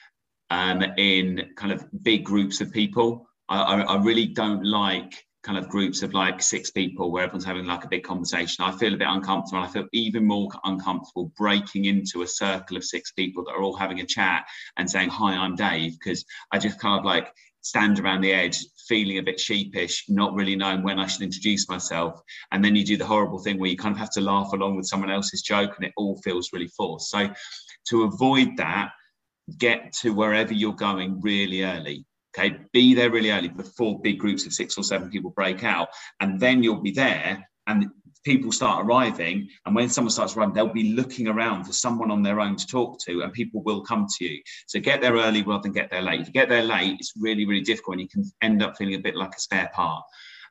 [0.50, 3.28] um, in kind of big groups of people.
[3.48, 7.44] I, I, I, really don't like kind of groups of like six people where everyone's
[7.44, 8.64] having like a big conversation.
[8.64, 9.62] I feel a bit uncomfortable.
[9.62, 13.76] I feel even more uncomfortable breaking into a circle of six people that are all
[13.76, 14.44] having a chat
[14.76, 17.32] and saying, Hi, I'm Dave, because I just kind of like
[17.62, 21.68] stand around the edge feeling a bit sheepish, not really knowing when I should introduce
[21.68, 22.20] myself.
[22.50, 24.76] And then you do the horrible thing where you kind of have to laugh along
[24.76, 27.10] with someone else's joke and it all feels really forced.
[27.10, 27.28] So
[27.88, 28.90] to avoid that,
[29.58, 32.04] get to wherever you're going really early.
[32.36, 35.88] Okay, be there really early before big groups of six or seven people break out,
[36.20, 37.86] and then you'll be there and
[38.24, 39.48] people start arriving.
[39.64, 42.66] And when someone starts arriving, they'll be looking around for someone on their own to
[42.66, 44.42] talk to, and people will come to you.
[44.66, 46.20] So get there early rather than get there late.
[46.20, 48.96] If you get there late, it's really, really difficult, and you can end up feeling
[48.96, 50.04] a bit like a spare part.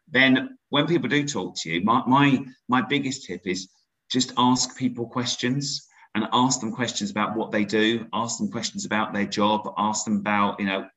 [0.08, 3.70] Then, when people do talk to you, my my, my biggest tip is
[4.10, 8.86] just ask people questions and ask them questions about what they do, ask them questions
[8.86, 10.88] about their job, ask them about, you know,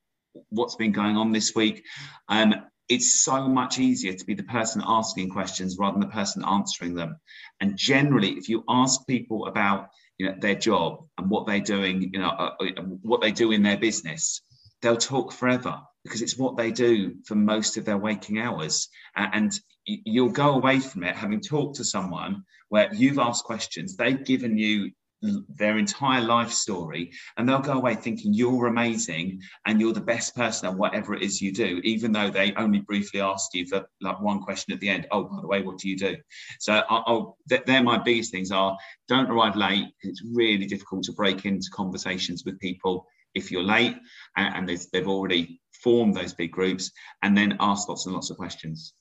[0.49, 1.83] what's been going on this week.
[2.27, 2.55] Um,
[2.87, 6.95] it's so much easier to be the person asking questions rather than the person answering
[6.95, 7.19] them.
[7.61, 12.09] And generally, if you ask people about you know, their job and what they're doing,
[12.13, 14.41] you know, uh, uh what they do in their business,
[14.81, 18.89] they'll talk forever because it's what they do for most of their waking hours.
[19.15, 19.51] And
[19.85, 24.57] you'll go away from it having talked to someone where you've asked questions, they've given
[24.57, 24.91] you
[25.21, 30.35] their entire life story and they'll go away thinking you're amazing and you're the best
[30.35, 33.85] person at whatever it is you do even though they only briefly asked you for
[34.01, 36.15] like one question at the end oh by the way what do you do?
[36.59, 38.77] So I'll, they're my biggest things are
[39.07, 39.87] don't arrive late.
[40.01, 43.95] It's really difficult to break into conversations with people if you're late
[44.35, 48.93] and they've already formed those big groups and then ask lots and lots of questions.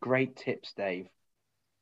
[0.00, 1.08] Great tips dave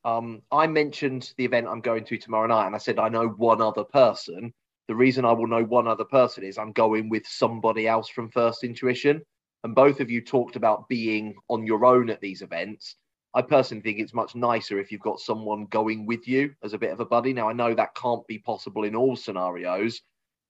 [0.04, 3.28] um, I mentioned the event I'm going to tomorrow night, and I said I know
[3.28, 4.52] one other person.
[4.88, 8.30] The reason I will know one other person is I'm going with somebody else from
[8.30, 9.22] First Intuition.
[9.62, 12.96] And both of you talked about being on your own at these events.
[13.34, 16.78] I personally think it's much nicer if you've got someone going with you as a
[16.78, 17.32] bit of a buddy.
[17.32, 20.00] Now, I know that can't be possible in all scenarios,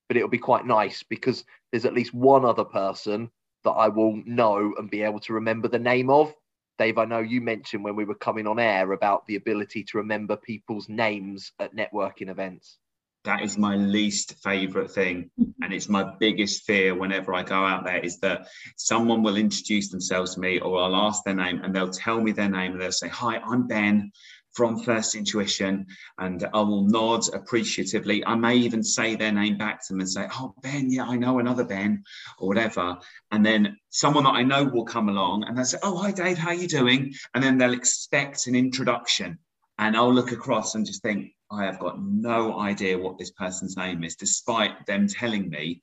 [0.08, 3.30] but it'll be quite nice because there's at least one other person
[3.64, 6.32] that I will know and be able to remember the name of.
[6.80, 9.98] Dave, I know you mentioned when we were coming on air about the ability to
[9.98, 12.78] remember people's names at networking events.
[13.24, 15.28] That is my least favorite thing.
[15.38, 15.62] Mm-hmm.
[15.62, 19.90] And it's my biggest fear whenever I go out there is that someone will introduce
[19.90, 22.80] themselves to me or I'll ask their name and they'll tell me their name and
[22.80, 24.10] they'll say, Hi, I'm Ben
[24.52, 25.86] from First Intuition,
[26.18, 28.24] and I will nod appreciatively.
[28.24, 31.16] I may even say their name back to them and say, "Oh, Ben, yeah, I
[31.16, 32.04] know another Ben,"
[32.38, 32.98] or whatever.
[33.30, 36.38] And then someone that I know will come along and they'll say, "Oh, hi, Dave,
[36.38, 39.38] how you doing?" And then they'll expect an introduction,
[39.78, 43.76] and I'll look across and just think, I have got no idea what this person's
[43.76, 45.82] name is, despite them telling me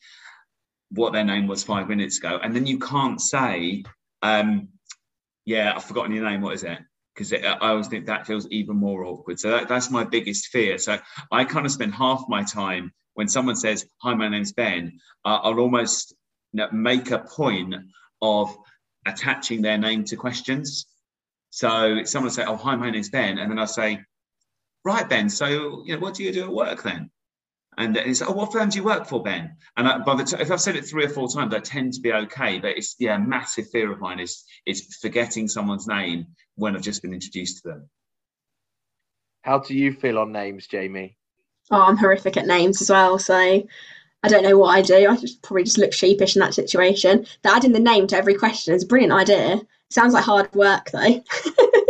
[0.91, 2.39] what their name was five minutes ago.
[2.41, 3.83] And then you can't say,
[4.21, 4.69] um,
[5.45, 6.41] "Yeah, I've forgotten your name.
[6.41, 6.79] What is it?"
[7.17, 9.39] Because I always think that feels even more awkward.
[9.39, 10.77] So that, that's my biggest fear.
[10.77, 10.99] So
[11.31, 15.39] I kind of spend half my time when someone says, "Hi, my name's Ben," uh,
[15.41, 16.15] I'll almost
[16.53, 17.73] you know, make a point
[18.21, 18.55] of
[19.05, 20.85] attaching their name to questions.
[21.49, 24.03] So someone will say, "Oh, hi, my name's Ben," and then I say,
[24.85, 25.29] right, Ben.
[25.29, 27.09] So you know, what do you do at work then?
[27.77, 29.55] And it's oh, what firm do you work for, Ben?
[29.77, 31.93] And I, by the t- if I've said it three or four times, I tend
[31.93, 32.57] to be okay.
[32.57, 37.03] But it's yeah, massive fear of mine is is forgetting someone's name when I've just
[37.03, 37.89] been introduced to them.
[39.43, 41.15] How do you feel on names, Jaimie?
[41.69, 43.19] Oh, I'm horrific at names as well.
[43.19, 45.07] So I don't know what I do.
[45.07, 47.27] I just probably just look sheepish in that situation.
[47.43, 49.61] That adding the name to every question is a brilliant idea.
[49.89, 50.99] Sounds like hard work though.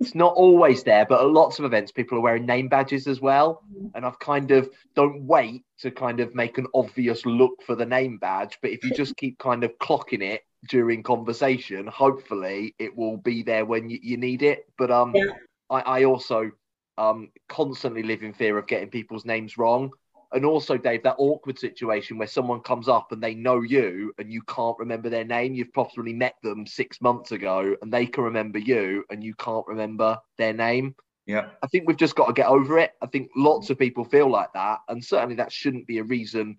[0.00, 3.20] it's not always there, but at lots of events, people are wearing name badges as
[3.20, 3.62] well.
[3.94, 7.86] And I've kind of don't wait to kind of make an obvious look for the
[7.86, 12.94] name badge, but if you just keep kind of clocking it during conversation, hopefully it
[12.96, 14.66] will be there when you, you need it.
[14.76, 15.32] But um, yeah.
[15.70, 16.50] I, I also
[16.98, 19.90] um constantly live in fear of getting people's names wrong
[20.32, 24.30] and also dave that awkward situation where someone comes up and they know you and
[24.30, 25.54] you can't remember their name.
[25.54, 29.66] You've possibly met them six months ago and they can remember you and you can't
[29.66, 30.94] remember their name.
[31.26, 31.48] Yeah.
[31.62, 32.92] I think we've just got to get over it.
[33.02, 36.58] I think lots of people feel like that and certainly that shouldn't be a reason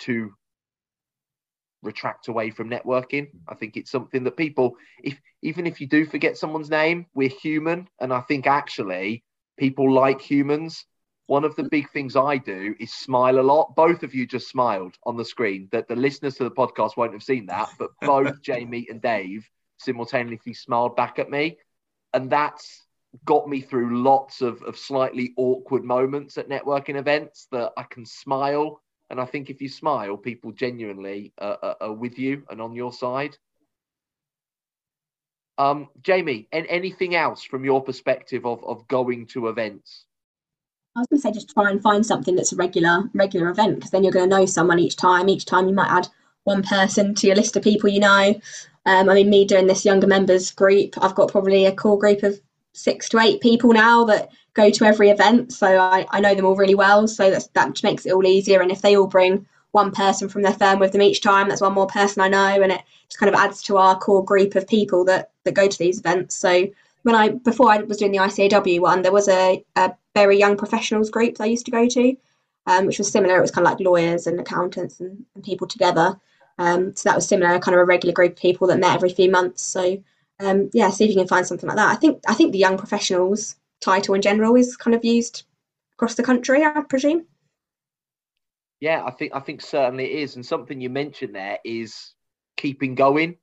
[0.00, 0.32] to
[1.82, 3.28] retract away from networking.
[3.46, 7.28] I think it's something that people if even if you do forget someone's name we're
[7.28, 7.88] human.
[8.00, 9.22] And i think actually
[9.58, 10.86] people like humans
[11.26, 13.74] one of the big things I do is smile a lot.
[13.74, 15.68] Both of you just smiled on the screen.
[15.72, 19.48] That the listeners to the podcast won't have seen that, but both Jaimie and Dave
[19.78, 21.58] simultaneously smiled back at me,
[22.12, 22.82] and that's
[23.24, 27.46] got me through lots of, of slightly awkward moments at networking events.
[27.52, 31.92] That I can smile, and I think if you smile, people genuinely uh, are, are
[31.92, 33.36] with you and on your side.
[35.56, 40.04] Um, Jaimie, and anything else from your perspective of, of going to events?
[40.96, 43.76] I was going to say just try and find something that's a regular regular event
[43.76, 45.28] because then you're going to know someone each time.
[45.28, 46.08] Each time you might add
[46.44, 48.34] one person to your list of people you know.
[48.86, 52.22] Um, I mean, me doing this younger members group, I've got probably a core group
[52.22, 52.40] of
[52.74, 56.44] six to eight people now that go to every event, so I, I know them
[56.44, 57.08] all really well.
[57.08, 58.60] So that's, that makes it all easier.
[58.60, 61.60] And if they all bring one person from their firm with them each time, that's
[61.60, 64.54] one more person I know, and it just kind of adds to our core group
[64.54, 66.36] of people that that go to these events.
[66.36, 66.68] So
[67.04, 70.56] when I before I was doing the ICAEW one, there was a, a very young
[70.56, 72.16] professionals group that I used to go to,
[72.66, 73.36] um, which was similar.
[73.38, 76.18] It was kind of like lawyers and accountants and, and people together.
[76.58, 79.10] Um, so that was similar, kind of a regular group of people that met every
[79.10, 79.62] few months.
[79.62, 80.02] So
[80.40, 81.90] um, yeah, see if you can find something like that.
[81.90, 85.44] I think I think the young professionals title in general is kind of used
[85.94, 87.26] across the country, I presume.
[88.80, 92.14] Yeah, I think I think certainly it is, and something you mentioned there is
[92.56, 93.36] keeping going.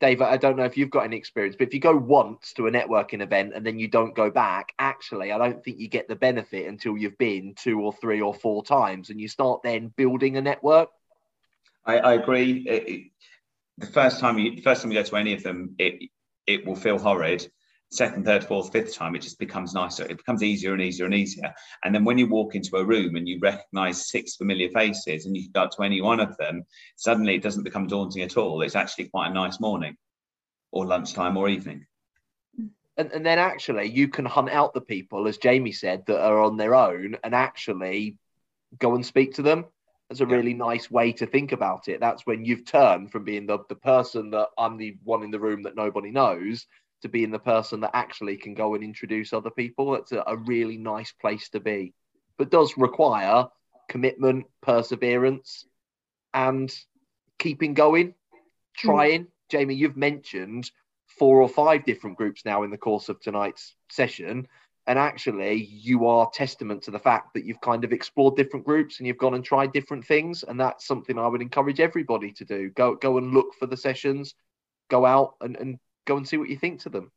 [0.00, 2.68] Dave, I don't know if you've got any experience, but if you go once to
[2.68, 6.06] a networking event and then you don't go back, actually, I don't think you get
[6.06, 9.92] the benefit until you've been two or three or four times and you start then
[9.96, 10.90] building a network.
[11.84, 12.64] I, I agree.
[12.68, 13.10] It, it,
[13.78, 16.08] the first time you, first time you go to any of them, it
[16.46, 17.50] it will feel horrid
[17.90, 20.04] second, third, fourth, fifth time, it just becomes nicer.
[20.04, 21.54] It becomes easier and easier and easier.
[21.84, 25.36] And then when you walk into a room and you recognize six familiar faces and
[25.36, 26.64] you go up to any one of them,
[26.96, 28.62] suddenly it doesn't become daunting at all.
[28.62, 29.96] It's actually quite a nice morning
[30.70, 31.86] or lunchtime or evening.
[32.98, 36.42] And, and then actually you can hunt out the people, as Jaimie said, that are
[36.42, 38.18] on their own and actually
[38.78, 39.64] go and speak to them.
[40.08, 40.36] That's a yeah.
[40.36, 42.00] really nice way to think about it.
[42.00, 45.40] That's when you've turned from being the, the person that I'm the one in the
[45.40, 46.66] room that nobody knows
[47.02, 49.92] to being the person that actually can go and introduce other people.
[49.92, 51.94] That's a, a really nice place to be,
[52.36, 53.46] but does require
[53.88, 55.66] commitment, perseverance,
[56.34, 56.72] and
[57.38, 58.14] keeping going,
[58.76, 59.24] trying.
[59.24, 59.28] Mm.
[59.50, 60.70] Jaimie, you've mentioned
[61.06, 64.46] four or five different groups now in the course of tonight's session.
[64.86, 68.98] And actually, you are testament to the fact that you've kind of explored different groups
[68.98, 70.44] and you've gone and tried different things.
[70.44, 72.70] And that's something I would encourage everybody to do.
[72.70, 74.34] Go go and look for the sessions,
[74.88, 77.12] go out and, and go and see what you think to them.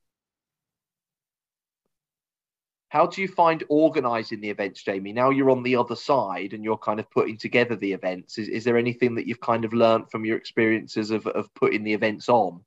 [2.90, 5.14] How do you find organising the events, Jaimie?
[5.14, 8.38] Now you're on the other side and you're kind of putting together the events.
[8.38, 11.86] Is, is there anything that you've kind of learned from your experiences of, of putting
[11.86, 12.60] the events on?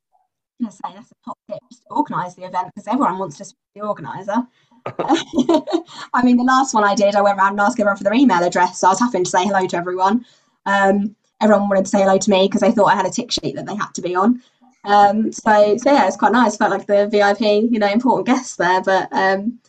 [0.61, 3.37] I'm going to say that's a top tip just organise the event because everyone wants
[3.37, 4.47] to be the organiser.
[6.15, 8.15] I mean, the last one I did, I went around and asked everyone for their
[8.15, 8.81] email address.
[8.81, 10.25] So I was having to say hello to everyone.
[10.65, 13.31] Um, everyone wanted to say hello to me because they thought I had a tick
[13.31, 14.43] sheet that they had to be on.
[14.85, 16.57] Um, so, so yeah, it's quite nice.
[16.57, 17.41] Felt like the VIP,
[17.73, 18.83] you know, important guests there.
[18.83, 19.61] But um,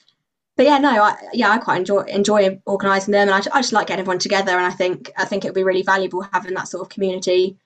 [0.57, 3.73] but yeah, no, I, yeah, I quite enjoy enjoy organising them, and I, I just
[3.73, 4.51] like getting everyone together.
[4.51, 7.57] And I think I think it would be really valuable having that sort of community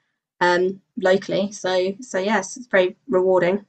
[0.41, 1.51] um, locally.
[1.51, 3.65] So so yes, it's very rewarding.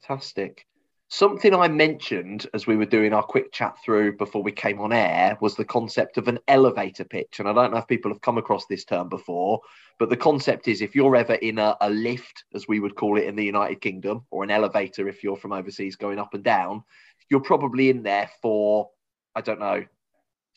[0.00, 0.66] Fantastic.
[1.08, 4.92] Something I mentioned as we were doing our quick chat through before we came on
[4.92, 7.38] air was the concept of an elevator pitch.
[7.38, 9.60] And I don't know if people have come across this term before,
[9.98, 13.18] but the concept is if you're ever in a, a lift, as we would call
[13.18, 16.42] it in the United Kingdom, or an elevator if you're from overseas going up and
[16.42, 16.82] down,
[17.30, 18.90] you're probably in there for,
[19.36, 19.84] I don't know,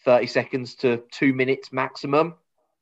[0.06, 2.36] 30 seconds to two minutes maximum.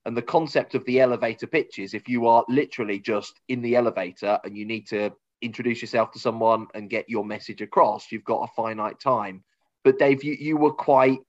[0.05, 3.75] And the concept of the elevator pitch is if you are literally just in the
[3.75, 5.11] elevator and you need to
[5.45, 9.43] introduce yourself to someone and get your message across, you've got a finite time.
[9.83, 11.19] But Dave, you, you were quite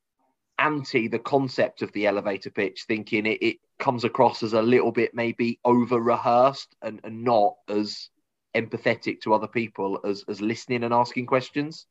[0.58, 4.92] anti the concept of the elevator pitch, thinking it, it comes across as a little
[4.92, 8.08] bit maybe over rehearsed and, and not as
[8.56, 11.86] empathetic to other people as, as listening and asking questions.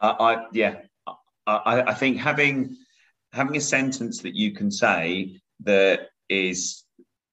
[0.00, 0.76] Uh, I yeah,
[1.46, 2.76] I, I think having
[3.32, 6.84] having a sentence that you can say that is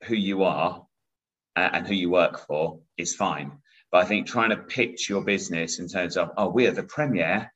[0.03, 0.85] who you are
[1.55, 3.51] and who you work for is fine.
[3.91, 6.83] But I think trying to pitch your business in terms of, oh, we are the
[6.83, 7.51] premier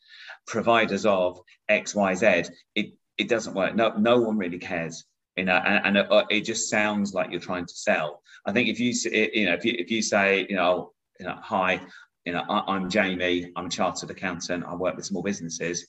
[0.48, 2.44] providers of X, Y, Z,
[2.76, 3.76] it, it doesn't work.
[3.76, 5.06] No, no one really cares.
[5.36, 8.22] You know, and, and it, uh, it, just sounds like you're trying to sell.
[8.46, 8.94] I think if you,
[9.34, 11.82] you know, if you, if you say, you know, you know, hi,
[12.26, 15.88] you know, I, am Jaimie, I'm a chartered accountant, I work with small businesses.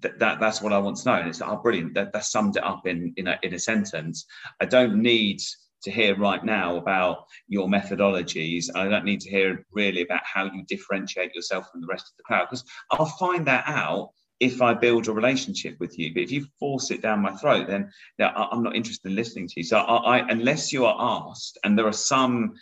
[0.00, 1.16] That, that that's what I want to know.
[1.16, 1.94] And it's oh, brilliant.
[1.94, 4.24] That, that summed it up in, in a, in a sentence.
[4.58, 5.42] I don't need
[5.82, 8.66] to hear right now about your methodologies.
[8.74, 12.16] I don't need to hear really about how you differentiate yourself from the rest of
[12.16, 14.10] the crowd because I'll find that out
[14.40, 16.12] if I build a relationship with you.
[16.12, 19.46] But if you force it down my throat, then know, I'm not interested in listening
[19.48, 19.64] to you.
[19.64, 22.54] So I, I, unless you are asked, and there are some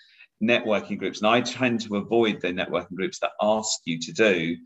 [0.42, 4.56] networking groups, and I tend to avoid the networking groups that ask you to do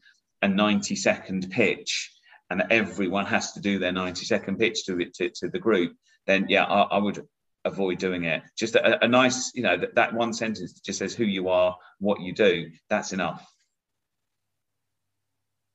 [0.43, 2.11] a 90 second pitch
[2.51, 5.97] and everyone has to do their 90 second pitch to, to, to the group,
[6.27, 7.27] then yeah, I, I would
[7.65, 8.43] avoid doing it.
[8.57, 11.77] Just a, a nice, you know, that, that one sentence just says who you are,
[11.99, 12.71] what you do.
[12.89, 13.47] That's enough.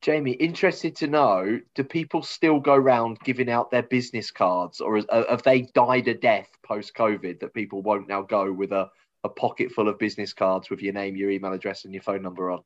[0.03, 4.99] Jaimie, interested to know, do people still go around giving out their business cards or
[5.09, 8.89] uh, have they died a death post COVID that people won't now go with a,
[9.25, 12.21] a pocket full of business cards with your name, your email address, and your phone
[12.21, 12.61] number on?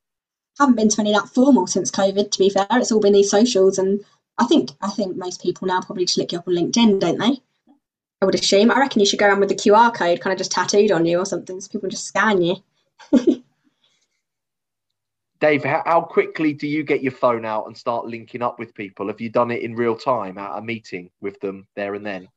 [0.59, 2.67] haven't been to any that formal since COVID, to be fair.
[2.73, 4.03] It's all been these socials and
[4.37, 7.19] I think I think most people now probably just look you up on LinkedIn, don't
[7.19, 7.39] they?
[8.23, 8.71] I would assume.
[8.71, 11.05] I reckon you should go around with the QR code kind of just tattooed on
[11.05, 12.55] you or something so people just scan you.
[15.41, 18.73] Dave, how, how, quickly do you get your phone out and start linking up with
[18.73, 19.07] people?
[19.07, 22.29] Have you done it in real time at a meeting with them there and then?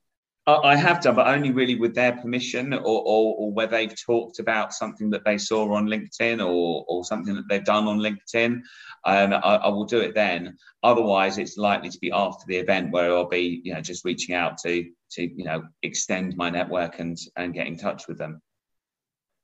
[0.48, 4.38] I have done, but only really with their permission or, or, or, where they've talked
[4.38, 8.60] about something that they saw on LinkedIn or, or something that they've done on LinkedIn.
[9.04, 10.56] Um, I, I, will do it then.
[10.84, 14.36] Otherwise, it's likely to be after the event where I'll be, you know, just reaching
[14.36, 18.40] out to to you know extend my network and and get in touch with them.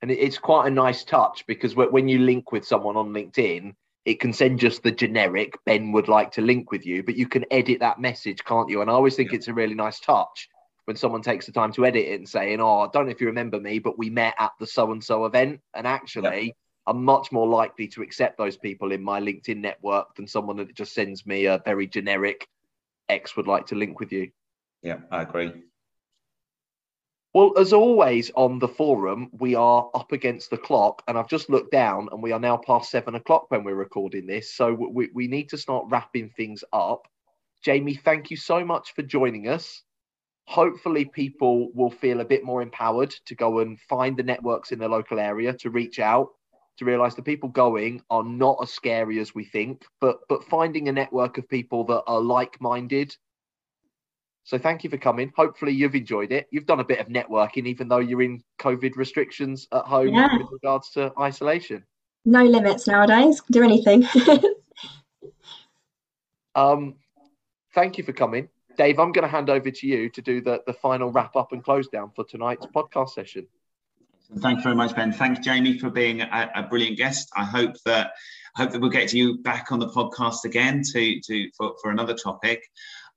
[0.03, 3.75] And it's quite a nice touch because when you link with someone on LinkedIn,
[4.05, 7.29] it can send just the generic Ben would like to link with you, but you
[7.29, 8.83] can edit that message, can't you?
[8.83, 9.37] And I always think yeah.
[9.37, 10.49] it's a really nice touch
[10.85, 13.21] when someone takes the time to edit it and saying, "Oh, I don't know if
[13.21, 16.47] you remember me, but we met at the so and so event," and actually.
[16.47, 16.53] Yeah.
[16.85, 20.75] I'm much more likely to accept those people in my LinkedIn network than someone that
[20.75, 22.49] just sends me a very generic
[23.09, 24.33] X would like to link with you.
[24.83, 25.53] Yeah, I agree.
[27.35, 31.49] Well, as always on the forum, we are up against the clock, and I've just
[31.49, 34.55] looked down, and we are now past seven o'clock when we're recording this.
[34.55, 37.09] So we, we need to start wrapping things up.
[37.65, 39.83] Jaimie, thank you so much for joining us
[40.45, 44.79] hopefully people will feel a bit more empowered to go and find the networks in
[44.79, 46.29] their local area to reach out
[46.79, 50.89] to realize the people going are not as scary as we think but but finding
[50.89, 53.15] a network of people that are like-minded.
[54.45, 55.33] So thank you for coming.
[55.37, 56.49] Hopefully you've enjoyed it.
[56.51, 60.37] You've done a bit of networking even though you're in covid restrictions at home yeah.
[60.37, 61.85] with regards to isolation.
[62.25, 63.41] No limits nowadays.
[63.51, 64.07] Do anything.
[66.55, 66.97] Um
[67.75, 70.63] thank you for coming Dave, I'm going to hand over to you to do the,
[70.67, 73.47] the final wrap up and close down for tonight's podcast session.
[74.39, 75.13] Thank you very much, Ben.
[75.13, 77.31] Thanks, Jaimie, for being a, a, brilliant guest.
[77.37, 78.13] I hope that
[78.57, 81.75] I hope that we'll get to you back on the podcast again to to for,
[81.83, 82.63] for another topic.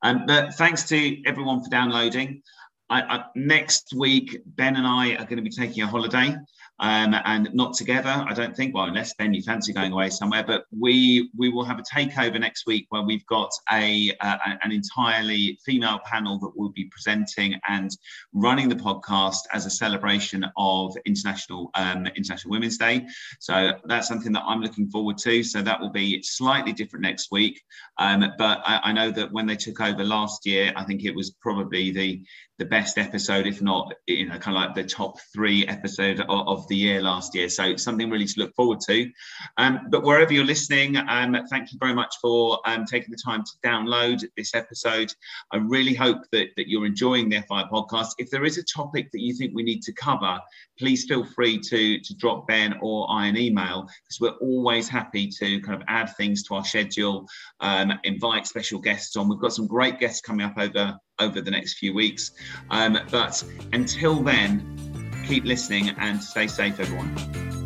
[0.01, 2.41] Um, but thanks to everyone for downloading.
[2.89, 6.36] I, I, next week, Ben and I are going to be taking a holiday
[6.80, 8.26] um, and not together.
[8.28, 8.76] I don't think.
[8.76, 12.40] Well, unless Ben, you fancy going away somewhere, but we we will have a takeover
[12.40, 17.60] next week where we've got a uh, an entirely female panel that will be presenting
[17.68, 17.92] and
[18.34, 23.06] running the podcast as a celebration of International um, International Women's Day.
[23.40, 25.44] So that's something that I'm looking forward to.
[25.44, 27.62] So that will be slightly different next week.
[27.98, 31.16] Um, but I, I know that when they took over last year, I think it
[31.16, 32.22] was probably the
[32.58, 36.47] the best episode, if not, you know, kind of like the top three episode of,
[36.47, 37.49] of the year last year.
[37.49, 39.12] So something really to look forward to.
[39.58, 43.43] Um, but wherever you're listening, um, thank you very much for um, taking the time
[43.43, 45.14] to download this episode.
[45.51, 48.10] I really hope that, that you're enjoying the FI podcast.
[48.18, 50.39] If there is a topic that you think we need to cover,
[50.80, 55.28] please feel free to, to drop Ben or I an email because we're always happy
[55.39, 57.28] to kind of add things to our schedule,
[57.60, 59.28] um, invite special guests on.
[59.28, 62.32] We've got some great guests coming up over over the next few weeks.
[62.70, 63.43] Um, but
[63.74, 67.64] until then, keep listening and stay safe, everyone.